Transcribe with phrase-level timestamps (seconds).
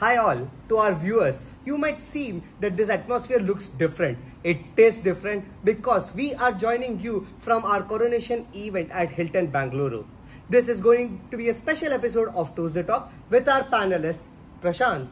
[0.00, 4.16] Hi all, to our viewers, you might seem that this atmosphere looks different.
[4.42, 10.06] It tastes different because we are joining you from our coronation event at Hilton Bangalore.
[10.48, 14.22] This is going to be a special episode of Tuesday Talk with our panelist
[14.62, 15.08] Prashanth.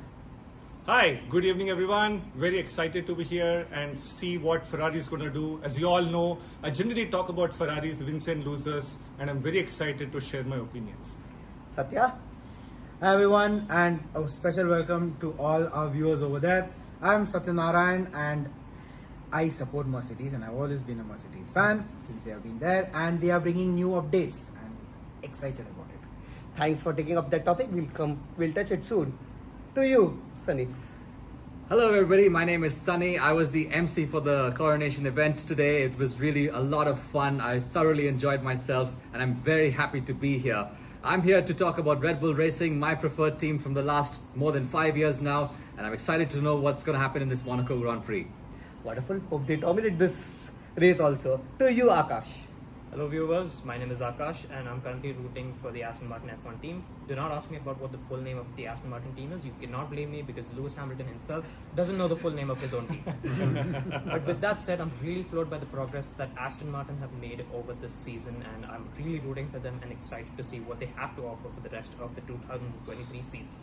[0.86, 2.22] Hi, good evening everyone.
[2.34, 5.60] Very excited to be here and see what Ferrari is going to do.
[5.62, 9.58] As you all know, I generally talk about Ferrari's wins and losers, and I'm very
[9.58, 11.18] excited to share my opinions.
[11.76, 12.14] Sathya?
[13.00, 16.68] Hi everyone, and a special welcome to all our viewers over there.
[17.00, 18.48] I'm Satyanarayan, and
[19.32, 22.90] I support Mercedes, and I've always been a Mercedes fan since they have been there,
[22.92, 24.48] and they are bringing new updates.
[24.60, 24.76] I'm
[25.22, 26.08] excited about it.
[26.56, 27.68] Thanks for taking up that topic.
[27.70, 29.16] We'll come we'll touch it soon.
[29.76, 30.66] To you, Sunny.
[31.68, 32.28] Hello, everybody.
[32.28, 33.16] My name is Sunny.
[33.16, 35.84] I was the MC for the coronation event today.
[35.84, 37.40] It was really a lot of fun.
[37.40, 40.66] I thoroughly enjoyed myself, and I'm very happy to be here.
[41.04, 44.50] I'm here to talk about Red Bull Racing, my preferred team from the last more
[44.50, 47.44] than five years now, and I'm excited to know what's going to happen in this
[47.44, 48.26] Monaco Grand Prix.
[48.82, 49.20] Wonderful.
[49.30, 51.40] Hope they dominate this race also.
[51.60, 52.26] To you, Aakash.
[52.90, 56.62] Hello viewers, my name is Aakash and I'm currently rooting for the Aston Martin F1
[56.62, 56.82] team.
[57.06, 59.44] Do not ask me about what the full name of the Aston Martin team is.
[59.44, 61.44] You cannot blame me because Lewis Hamilton himself
[61.76, 63.04] doesn't know the full name of his own team.
[64.06, 67.44] but with that said, I'm really floored by the progress that Aston Martin have made
[67.54, 70.90] over this season and I'm really rooting for them and excited to see what they
[70.96, 73.54] have to offer for the rest of the 2023 season.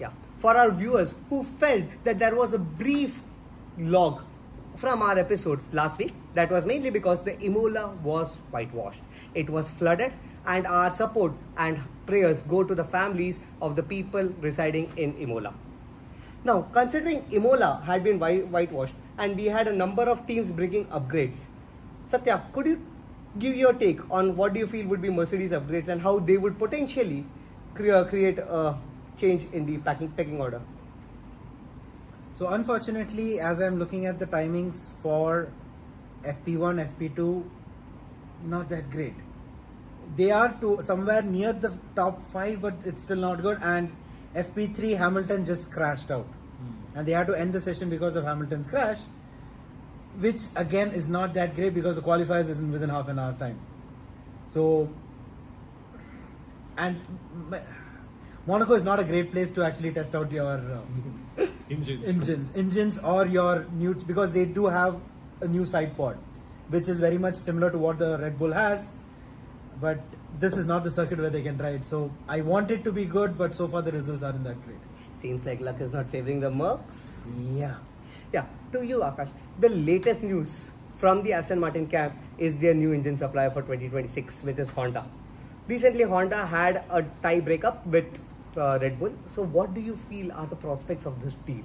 [0.00, 0.10] Yeah.
[0.38, 3.20] For our viewers who felt that there was a brief
[3.78, 4.24] log
[4.76, 9.00] from our episodes last week, that was mainly because the Imola was whitewashed.
[9.34, 10.12] It was flooded,
[10.46, 15.54] and our support and prayers go to the families of the people residing in Imola.
[16.44, 21.38] Now, considering Imola had been whitewashed and we had a number of teams bringing upgrades,
[22.08, 22.80] Sathya, could you
[23.38, 26.36] give your take on what do you feel would be Mercedes upgrades and how they
[26.36, 27.24] would potentially
[27.74, 28.78] cre- create a
[29.16, 30.60] change in the packing, pecking order?
[32.36, 35.48] So, unfortunately, as I'm looking at the timings for
[36.22, 37.42] FP1, FP2,
[38.44, 39.14] not that great.
[40.16, 43.58] They are to somewhere near the top five, but it's still not good.
[43.62, 43.90] And
[44.34, 46.26] FP3, Hamilton just crashed out,
[46.94, 49.00] and they had to end the session because of Hamilton's crash,
[50.18, 53.32] which again is not that great because the qualifiers is in within half an hour
[53.38, 53.58] time.
[54.46, 54.90] So,
[56.76, 57.00] and
[58.46, 60.60] Monaco is not a great place to actually test out your.
[61.38, 62.08] Uh, Engines.
[62.08, 65.00] engines engines or your new because they do have
[65.40, 66.16] a new side pod
[66.68, 68.92] which is very much similar to what the red bull has
[69.80, 69.98] but
[70.38, 72.92] this is not the circuit where they can try it so i want it to
[72.92, 76.08] be good but so far the results aren't that great Seems like luck is not
[76.14, 76.98] favoring the Mercs.
[77.58, 77.76] yeah
[78.32, 79.30] Yeah, to you, Aakash.
[79.64, 80.70] The latest news
[81.02, 82.14] from the Aston Martin camp
[82.46, 85.04] is their new engine supplier for 2026, which is Honda.
[85.68, 88.20] Recently, Honda had a tie breakup with
[88.58, 89.12] uh, Red Bull.
[89.34, 91.64] So, what do you feel are the prospects of this deal?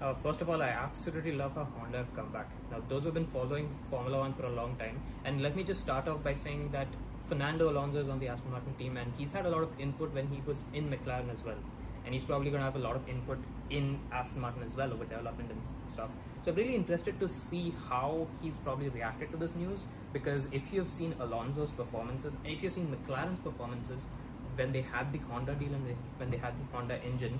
[0.00, 2.48] Uh, first of all, I absolutely love how Honda have come back.
[2.70, 5.80] Now, those who've been following Formula One for a long time, and let me just
[5.80, 6.86] start off by saying that
[7.28, 10.14] Fernando Alonso is on the Aston Martin team, and he's had a lot of input
[10.14, 11.58] when he was in McLaren as well.
[12.04, 14.90] And he's probably going to have a lot of input in Aston Martin as well
[14.92, 16.08] over development and stuff.
[16.42, 20.72] So I'm really interested to see how he's probably reacted to this news because if
[20.72, 24.06] you've seen Alonso's performances, if you've seen McLaren's performances
[24.58, 27.38] when they had the Honda deal and they, when they had the Honda engine,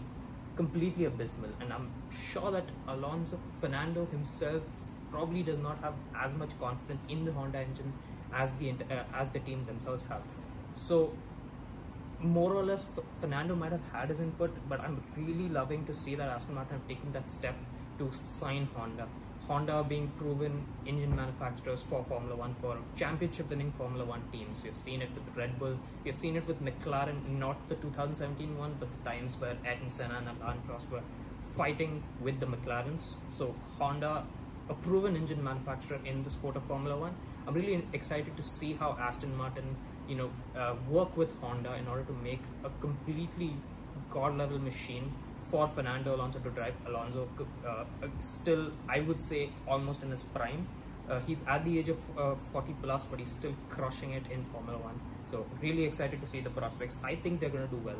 [0.57, 1.51] completely abysmal.
[1.61, 1.91] And I'm
[2.33, 4.65] sure that Alonso Fernando himself
[5.11, 7.93] probably does not have as much confidence in the Honda engine
[8.33, 10.23] as the uh, as the team themselves have.
[10.75, 11.13] So
[12.21, 12.87] more or less,
[13.21, 16.79] Fernando might have had his input, but I'm really loving to see that Aston Martin
[16.79, 17.55] have taken that step
[17.99, 19.07] to sign Honda.
[19.49, 24.63] Honda being proven engine manufacturers for Formula One, for championship winning Formula One teams.
[24.63, 28.77] We've seen it with Red Bull, we've seen it with McLaren, not the 2017 one,
[28.79, 31.01] but the times where Ayrton Senna and Alain Prost were
[31.57, 33.17] fighting with the McLarens.
[33.31, 34.27] So, Honda,
[34.69, 37.15] a proven engine manufacturer in the sport of Formula One.
[37.47, 39.77] I'm really excited to see how Aston Martin,
[40.07, 43.55] you know, uh, work with Honda in order to make a completely
[44.11, 45.13] god level machine
[45.51, 46.75] for Fernando Alonso to drive.
[46.87, 47.29] Alonso,
[47.65, 47.85] uh, uh,
[48.21, 50.67] still, I would say, almost in his prime.
[51.09, 54.45] Uh, he's at the age of uh, 40 plus, but he's still crushing it in
[54.53, 55.01] Formula One.
[55.31, 56.97] So, really excited to see the prospects.
[57.03, 57.97] I think they're going to do well.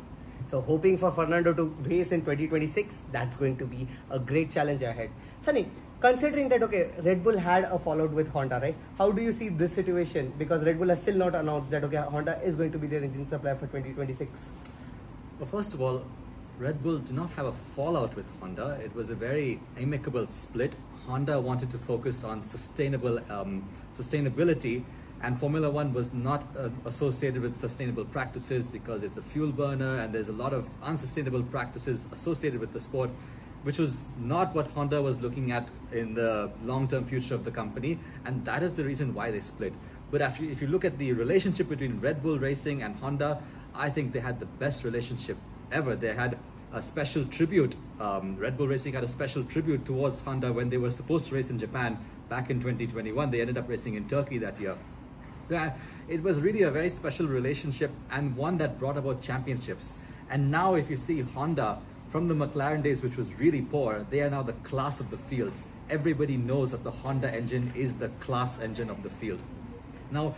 [0.49, 4.83] So, hoping for Fernando to race in 2026, that's going to be a great challenge
[4.83, 5.09] ahead.
[5.41, 5.69] Sunny,
[5.99, 8.75] considering that, okay, Red Bull had a fallout with Honda, right?
[8.97, 10.33] How do you see this situation?
[10.37, 13.03] Because Red Bull has still not announced that, okay, Honda is going to be their
[13.03, 14.39] engine supplier for 2026.
[15.39, 16.03] Well, first of all,
[16.59, 18.77] Red Bull did not have a fallout with Honda.
[18.83, 20.75] It was a very amicable split.
[21.07, 23.63] Honda wanted to focus on sustainable um,
[23.93, 24.83] sustainability
[25.21, 29.99] and Formula One was not uh, associated with sustainable practices because it's a fuel burner
[29.99, 33.09] and there's a lot of unsustainable practices associated with the sport,
[33.63, 37.51] which was not what Honda was looking at in the long term future of the
[37.51, 39.73] company, and that is the reason why they split.
[40.11, 43.41] But if you, if you look at the relationship between Red Bull Racing and Honda,
[43.73, 45.37] I think they had the best relationship
[45.71, 45.95] ever.
[45.95, 46.37] They had
[46.73, 47.75] a special tribute.
[47.99, 51.35] Um, Red Bull Racing had a special tribute towards Honda when they were supposed to
[51.35, 51.97] race in Japan
[52.29, 53.31] back in 2021.
[53.31, 54.75] They ended up racing in Turkey that year.
[55.43, 55.71] So uh,
[56.07, 59.95] it was really a very special relationship and one that brought about championships.
[60.29, 61.79] And now, if you see Honda
[62.09, 65.17] from the McLaren days, which was really poor, they are now the class of the
[65.17, 65.59] field.
[65.89, 69.41] Everybody knows that the Honda engine is the class engine of the field.
[70.11, 70.35] Now,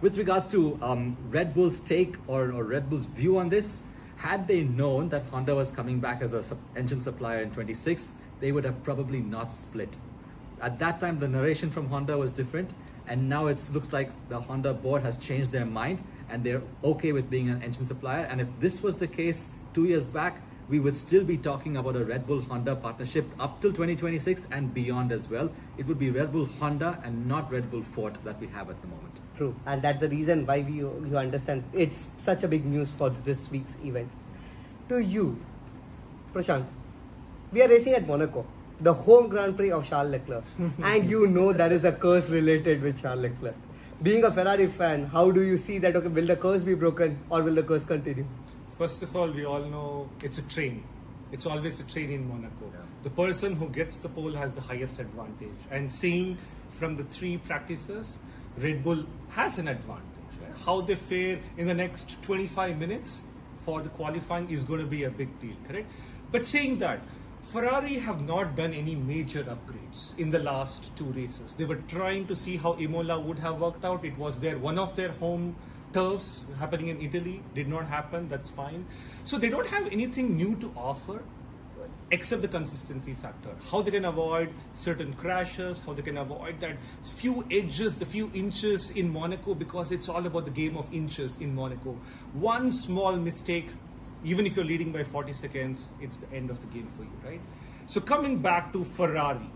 [0.00, 3.82] with regards to um, Red Bull's take or, or Red Bull's view on this,
[4.22, 8.12] had they known that Honda was coming back as a sub- engine supplier in 26,
[8.38, 9.98] they would have probably not split.
[10.60, 12.72] At that time, the narration from Honda was different,
[13.08, 17.10] and now it looks like the Honda board has changed their mind and they're okay
[17.10, 18.22] with being an engine supplier.
[18.30, 21.96] And if this was the case two years back, we would still be talking about
[21.96, 25.50] a Red Bull Honda partnership up till 2026 and beyond as well.
[25.78, 28.80] It would be Red Bull Honda and not Red Bull Ford that we have at
[28.80, 29.20] the moment.
[29.36, 33.10] True, and that's the reason why we you understand it's such a big news for
[33.24, 34.10] this week's event.
[34.88, 35.38] To you,
[36.34, 36.66] Prashanth,
[37.52, 38.46] we are racing at Monaco,
[38.80, 40.44] the home Grand Prix of Charles Leclerc,
[40.82, 43.54] and you know there is a curse related with Charles Leclerc.
[44.02, 45.94] Being a Ferrari fan, how do you see that?
[45.96, 48.26] Okay, will the curse be broken or will the curse continue?
[48.82, 50.82] First of all, we all know it's a train.
[51.30, 52.72] It's always a train in Monaco.
[53.04, 55.60] The person who gets the pole has the highest advantage.
[55.70, 56.36] And seeing
[56.68, 58.18] from the three practices,
[58.58, 60.34] Red Bull has an advantage.
[60.42, 60.50] Right?
[60.66, 63.22] How they fare in the next 25 minutes
[63.58, 65.88] for the qualifying is going to be a big deal, correct?
[66.32, 66.98] But saying that,
[67.44, 71.52] Ferrari have not done any major upgrades in the last two races.
[71.52, 74.04] They were trying to see how Imola would have worked out.
[74.04, 75.54] It was their one of their home
[75.92, 77.42] turfs happening in Italy.
[77.54, 78.28] Did not happen.
[78.28, 78.86] That's fine.
[79.24, 81.22] So they don't have anything new to offer
[82.10, 83.50] except the consistency factor.
[83.70, 88.30] How they can avoid certain crashes, how they can avoid that few edges, the few
[88.34, 91.92] inches in Monaco, because it's all about the game of inches in Monaco.
[92.34, 93.70] One small mistake,
[94.24, 97.12] even if you're leading by 40 seconds, it's the end of the game for you,
[97.24, 97.40] right?
[97.86, 99.50] So coming back to Ferrari,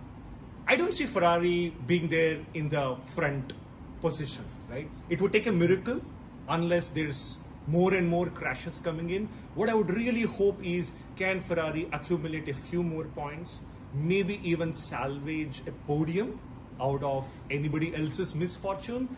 [0.67, 3.53] I don't see Ferrari being there in the front
[4.01, 4.89] position, right?
[5.11, 6.01] It would take a miracle
[6.49, 9.29] unless there's more and more crashes coming in.
[9.55, 13.61] What I would really hope is can Ferrari accumulate a few more points,
[13.95, 16.39] maybe even salvage a podium
[16.81, 19.09] out of anybody else's misfortune?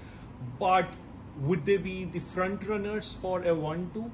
[0.58, 0.86] But
[1.40, 4.10] would they be the front runners for a 1 2?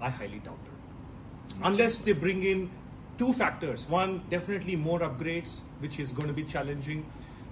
[0.00, 1.54] I highly doubt it.
[1.62, 2.70] Unless they bring in
[3.18, 3.88] two factors.
[3.88, 7.06] One, definitely more upgrades, which is going to be challenging.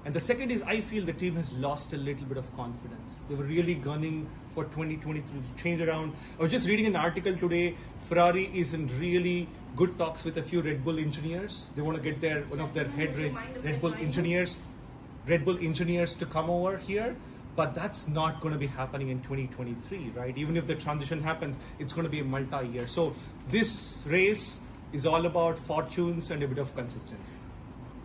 [0.04, 3.20] And the second is, I feel the team has lost a little bit of confidence.
[3.28, 6.14] They were really gunning for 2023 to change around.
[6.40, 7.76] I was just reading an article today.
[8.00, 11.70] Ferrari is in really good talks with a few Red Bull engineers.
[11.76, 14.58] They want to get their one of their head Red, Red Bull engineers,
[15.28, 17.14] Red Bull engineers to come over here.
[17.54, 20.36] But that's not going to be happening in 2023, right?
[20.36, 22.86] Even if the transition happens, it's going to be a multi-year.
[22.88, 23.14] So
[23.50, 24.58] this race
[24.92, 27.34] is all about fortunes and a bit of consistency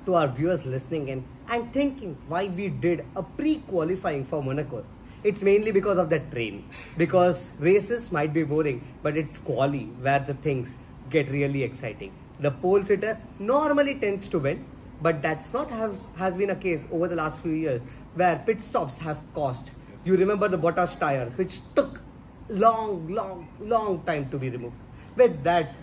[0.08, 4.84] to our viewers listening in and thinking why we did a pre-qualifying for Monaco.
[5.24, 6.64] It's mainly because of that train.
[6.98, 10.78] Because races might be boring, but it's quali where the things
[11.10, 12.14] get really exciting.
[12.40, 14.64] The pole sitter normally tends to win,
[15.02, 17.82] but that's not has, has been a case over the last few years
[18.16, 19.72] where pit stops have cost.
[20.06, 22.00] You remember the Bottas tire, which took
[22.48, 24.78] long, long, long time to be removed.
[25.18, 25.76] With that,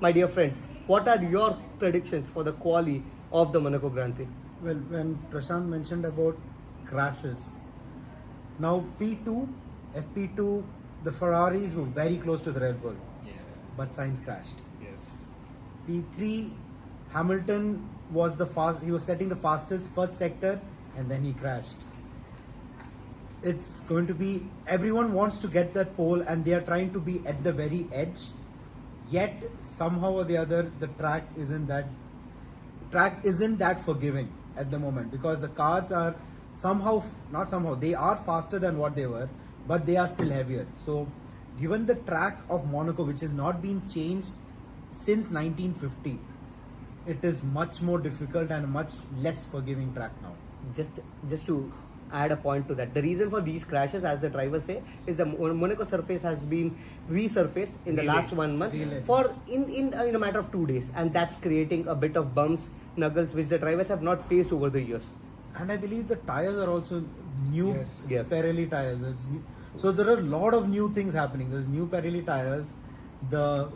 [0.00, 4.28] my dear friends, what are your predictions for the quali of the Monaco Grand Prix?
[4.62, 6.36] Well, when Prashanth mentioned about
[6.84, 7.56] crashes,
[8.58, 9.48] now P2,
[9.94, 10.62] FP2,
[11.02, 12.94] the Ferraris were very close to the Red Bull,
[13.26, 13.32] Yeah.
[13.76, 14.62] but Sainz crashed.
[14.82, 15.28] Yes.
[15.88, 16.52] P3,
[17.12, 18.82] Hamilton was the fast.
[18.82, 20.60] He was setting the fastest first sector,
[20.96, 21.84] and then he crashed.
[23.42, 27.00] It's going to be everyone wants to get that pole, and they are trying to
[27.00, 28.26] be at the very edge.
[29.10, 31.86] Yet somehow or the other, the track isn't that
[32.90, 36.14] track isn't that forgiving at the moment because the cars are
[36.54, 39.28] somehow not somehow they are faster than what they were,
[39.66, 40.66] but they are still heavier.
[40.76, 41.06] So,
[41.60, 44.32] given the track of Monaco, which has not been changed
[44.90, 46.18] since 1950,
[47.06, 50.34] it is much more difficult and much less forgiving track now.
[50.76, 50.98] just
[51.30, 51.72] just to
[52.12, 55.16] add a point to that the reason for these crashes as the drivers say is
[55.16, 56.76] the monaco surface has been
[57.10, 58.74] resurfaced in the last one month
[59.06, 62.16] for in, in uh, in a matter of two days and that's creating a bit
[62.16, 65.08] of bumps nuggles which the drivers have not faced over the years
[65.56, 67.04] and I believe the tires are also
[67.50, 68.08] new Yes.
[68.10, 68.28] Yes.
[68.28, 69.02] Pirelli tires.
[69.02, 69.42] It's new.
[69.76, 71.50] So there are a lot of new things happening.
[71.50, 72.74] There's new Pirelli tires.
[73.30, 73.68] The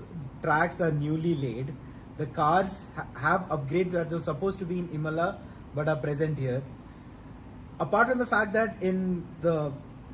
[0.43, 1.73] tracks are newly laid.
[2.17, 5.39] The cars ha- have upgrades that were supposed to be in Imola
[5.75, 6.63] but are present here.
[7.81, 9.73] Apart from the fact that in the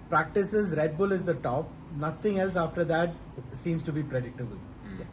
[0.09, 3.13] practices Red Bull is the top, nothing else after that
[3.53, 4.57] seems to be predictable.
[4.87, 5.07] Mm.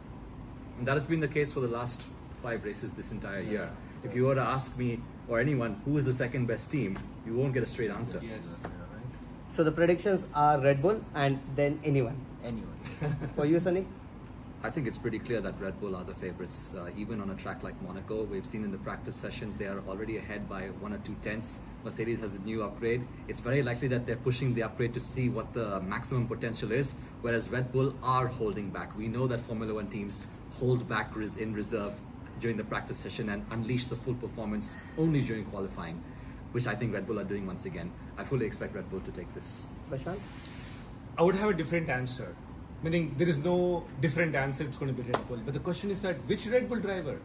[0.78, 2.02] And that has been the case for the last
[2.42, 3.70] five races this entire year.
[4.04, 7.34] If you were to ask me or anyone who is the second best team, you
[7.34, 8.20] won't get a straight answer.
[8.22, 8.60] Yes.
[9.52, 12.16] So the predictions are Red Bull and then anyone.
[12.44, 12.74] Anyone.
[13.34, 13.86] For you, Sunny?
[14.60, 16.74] I think it's pretty clear that Red Bull are the favorites.
[16.76, 19.80] Uh, even on a track like Monaco, we've seen in the practice sessions they are
[19.86, 21.60] already ahead by one or two tenths.
[21.84, 23.06] Mercedes has a new upgrade.
[23.28, 26.96] It's very likely that they're pushing the upgrade to see what the maximum potential is,
[27.20, 28.98] whereas Red Bull are holding back.
[28.98, 32.00] We know that Formula One teams hold back in reserve
[32.40, 36.02] during the practice session and unleash the full performance only during qualifying,
[36.50, 37.92] which I think Red Bull are doing once again.
[38.16, 39.66] I fully expect Red Bull to take this.
[39.88, 40.18] Prashanth?
[41.16, 42.34] I would have a different answer.
[42.82, 45.38] Meaning there is no different answer, it's going to be Red Bull.
[45.44, 47.18] But the question is that which Red Bull driver?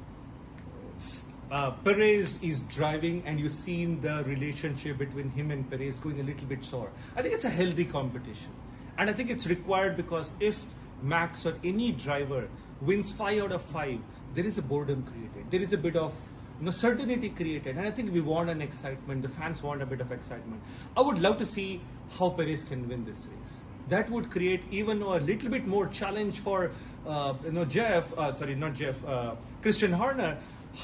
[1.52, 6.24] Uh, Perez is driving, and you've seen the relationship between him and Perez going a
[6.24, 6.90] little bit sour.
[7.16, 8.50] I think it's a healthy competition.
[8.98, 10.66] And I think it's required because if
[11.04, 12.48] Max or any driver
[12.82, 14.00] wins five out of five,
[14.34, 15.52] there is a boredom created.
[15.52, 16.14] There is a bit of
[16.60, 17.78] you know, certainty created.
[17.78, 19.22] And I think we want an excitement.
[19.22, 20.62] The fans want a bit of excitement.
[20.96, 21.82] I would love to see
[22.18, 23.62] how Perez can win this race.
[23.88, 26.72] That would create even a little bit more challenge for
[27.06, 28.18] uh, you know Jeff.
[28.18, 29.06] Uh, sorry, not Jeff.
[29.06, 30.38] Uh, Christian Horner.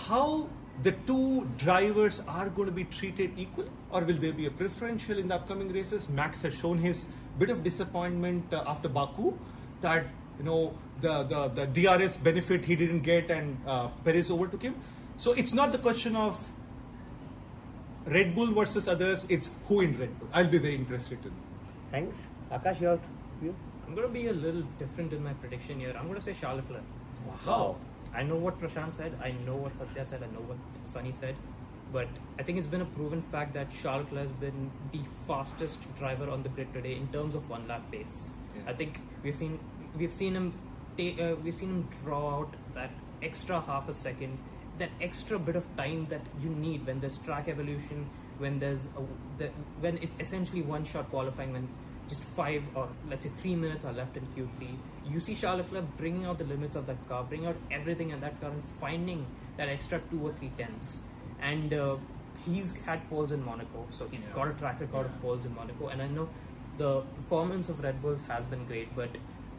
[0.08, 0.50] How
[0.84, 5.18] the two drivers are going to be treated equally, or will there be a preferential
[5.18, 6.10] in the upcoming races?
[6.10, 9.34] Max has shown his bit of disappointment uh, after Baku
[9.82, 10.06] that
[10.38, 14.76] you know the, the the DRS benefit he didn't get and uh, Perez overtook him.
[15.16, 16.50] So it's not the question of
[18.06, 19.26] Red Bull versus others.
[19.30, 20.30] It's who in Red Bull.
[20.34, 21.32] I'll be very interested in.
[21.92, 22.20] Thanks.
[22.52, 23.00] Aakash, your
[23.40, 23.56] view?
[23.86, 25.96] I'm going to be a little different in my prediction here.
[25.98, 26.84] I'm going to say Charlotte Leclerc.
[27.46, 27.78] Wow.
[28.14, 31.36] I know what Prashanth said, I know what Sathya said, I know what Sunny said,
[31.94, 32.08] but
[32.40, 36.30] I think it's been a proven fact that Charles Leclerc has been the fastest driver
[36.30, 38.36] on the grid today in terms of one lap pace.
[38.56, 38.72] Yeah.
[38.72, 39.60] I think we've seen
[39.96, 40.54] we've seen him
[40.98, 42.92] take uh, we've seen him draw out that
[43.22, 44.40] extra half a second,
[44.80, 49.02] that extra bit of time that you need when there's track evolution, when there's a,
[49.38, 49.52] the,
[49.82, 51.68] when it's essentially one shot qualifying when
[52.10, 54.68] just five or let's say three minutes are left in Q3.
[55.10, 58.40] You see Leclerc bringing out the limits of that car, bringing out everything in that
[58.42, 59.26] car, and finding
[59.58, 61.00] that extra two or three tenths.
[61.42, 61.98] And uh,
[62.46, 64.34] he's had poles in Monaco, so he's Yeah.
[64.34, 65.88] got a track record of poles in Monaco.
[65.88, 66.28] And I know
[66.78, 69.10] the performance of Red Bulls has been great, but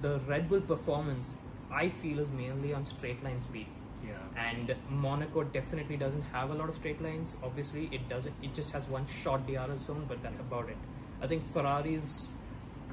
[0.02, 1.37] the Red Bull performance
[1.73, 3.66] I feel is mainly on straight line speed
[4.04, 4.14] Yeah.
[4.37, 7.37] and Monaco definitely doesn't have a lot of straight lines.
[7.45, 8.35] Obviously, it doesn't.
[8.42, 10.76] It just has one short DRS zone, but that's about it.
[11.23, 12.30] I think Ferrari's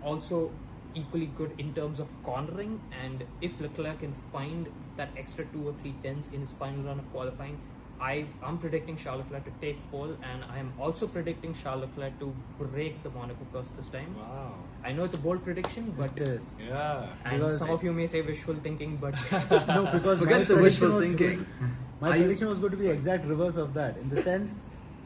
[0.03, 0.51] also
[0.95, 5.73] equally good in terms of cornering, and if Leclerc can find that extra two or
[5.73, 7.59] three tenths in his final run of qualifying,
[7.99, 12.19] I am predicting Charles Leclerc to take pole, and I am also predicting Charles Leclerc
[12.19, 14.15] to break the Monaco curse this time.
[14.17, 14.53] Wow.
[14.83, 16.61] I know it's a bold prediction, but It is.
[16.67, 17.07] Yeah.
[17.25, 19.15] and Because- some of you may say wishful thinking, but
[19.67, 21.45] No, because my Forget the prediction wishful was thinking.
[22.01, 23.97] my Are you- prediction was going to be the exact reverse of that.
[23.97, 24.61] In the sense,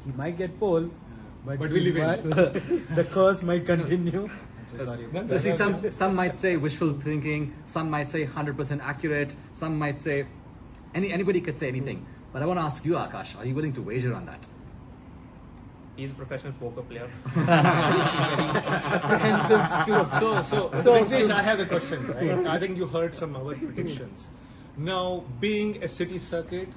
[0.05, 0.89] he might get pole,
[1.45, 2.07] but, But he will he win?
[2.07, 2.23] might-
[2.95, 4.29] the curse might continue.
[4.77, 5.07] So sorry.
[5.11, 9.77] No, So see, some some might say wishful thinking, some might say 100% accurate, some
[9.77, 10.25] might say
[10.93, 12.05] any anybody could say anything.
[12.33, 14.47] But I want to ask you, Aakash, are you willing to wager on that?
[16.01, 17.09] he's a professional poker player.
[19.41, 19.57] So,
[20.19, 22.47] so, so, so Vignesh, I have a question, right?
[22.47, 24.31] I think you heard from our predictions.
[24.77, 26.69] Now, being a city circuit,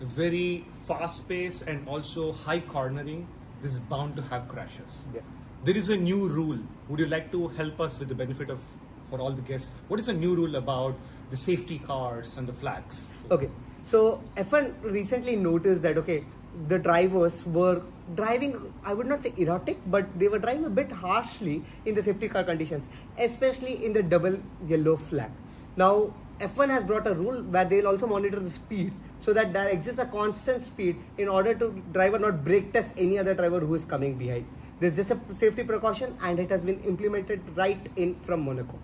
[0.00, 3.28] very fast pace and also high cornering,
[3.62, 5.04] this is bound to have crashes.
[5.14, 5.20] Yeah.
[5.64, 6.58] There is a new rule.
[6.88, 8.60] Would you like to help us with the benefit of
[9.06, 9.72] for all the guests?
[9.88, 10.94] What is a new rule about
[11.30, 13.10] the safety cars and the flags?
[13.28, 13.50] Okay,
[13.84, 16.24] so F1 recently noticed that okay,
[16.68, 17.82] the drivers were
[18.14, 18.72] driving.
[18.84, 22.28] I would not say erratic, but they were driving a bit harshly in the safety
[22.28, 22.86] car conditions,
[23.18, 24.38] especially in the double
[24.68, 25.32] yellow flag.
[25.76, 29.68] Now F1 has brought a rule where they'll also monitor the speed so that there
[29.70, 33.74] exists a constant speed in order to driver not brake test any other driver who
[33.74, 34.46] is coming behind.
[34.80, 38.78] This is just a safety precaution and it has been implemented right in from Monaco.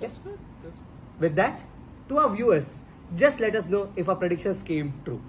[0.00, 0.18] Yes.
[0.62, 0.80] That's
[1.20, 1.60] With that,
[2.08, 2.78] to our viewers,
[3.14, 5.22] just let us know if our predictions came true.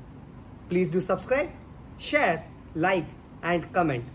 [0.69, 1.51] Please do subscribe,
[1.99, 3.05] share, like,
[3.43, 4.05] and comment.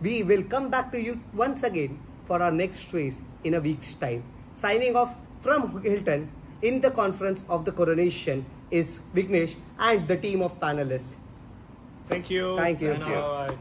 [0.00, 3.94] We will come back to you once again for our next race in a week's
[3.94, 4.22] time.
[4.54, 6.30] Signing off from Hilton
[6.62, 11.14] in the conference of the coronation is Vignesh and the team of panelists.
[12.06, 12.56] Thank you.
[12.56, 12.94] Thank you.
[12.94, 13.56] Bye.